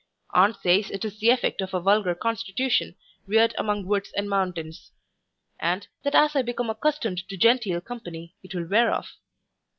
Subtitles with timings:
[0.33, 2.95] Aunt says it is the effect of a vulgar constitution,
[3.27, 4.93] reared among woods and mountains;
[5.59, 9.13] and, that as I become accustomed to genteel company, it will wear off.